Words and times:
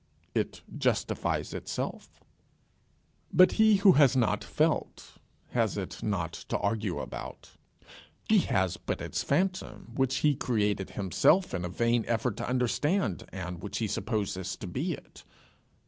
It 0.33 0.63
justifies 0.75 1.53
itself. 1.53 2.23
But 3.31 3.51
he 3.51 3.75
who 3.75 3.91
has 3.91 4.17
not 4.17 4.43
felt 4.43 5.17
has 5.49 5.77
it 5.77 6.01
not 6.01 6.33
to 6.49 6.57
argue 6.57 6.97
about. 6.97 7.51
He 8.27 8.39
has 8.39 8.77
but 8.77 8.99
its 8.99 9.21
phantom, 9.21 9.91
which 9.93 10.15
he 10.25 10.33
created 10.33 10.89
himself 10.89 11.53
in 11.53 11.63
a 11.63 11.69
vain 11.69 12.03
effort 12.07 12.35
to 12.37 12.49
understand, 12.49 13.29
and 13.31 13.61
which 13.61 13.77
he 13.77 13.85
supposes 13.85 14.55
to 14.57 14.65
be 14.65 14.93
it. 14.93 15.23